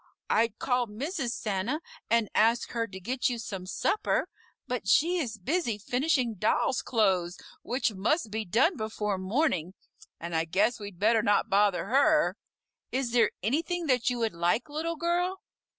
[0.31, 1.29] I'd call Mrs.
[1.29, 4.27] Santa and ask her to get you some supper,
[4.65, 9.75] but she is busy finishing dolls' clothes which must be done before morning,
[10.19, 12.35] and I guess we'd better not bother her.
[12.91, 15.39] Is there anything that you would like, Little Girl?"